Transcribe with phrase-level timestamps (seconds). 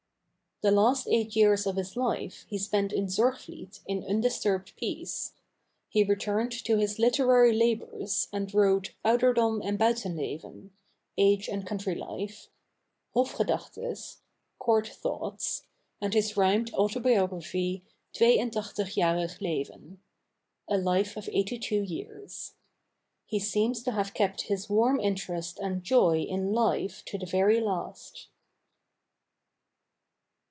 [0.63, 5.33] The last eight years of his life he spent in Zorgvliet in undisturbed peace.
[5.89, 10.69] He returned to his literary labors and wrote 'Onderdom en Buitenleven'
[11.17, 12.49] (Age and Country Life),
[13.15, 14.17] 'Hofgedachtess'
[14.59, 15.63] (Court Thoughts),
[15.99, 17.81] and his rhymed autobiography
[18.13, 19.99] 'Twee entaghtig jarig Leven'
[20.67, 22.53] (A Life of Eighty two Years).
[23.25, 27.59] He seems to have kept his warm interest and joy in life to the very
[27.59, 28.27] last.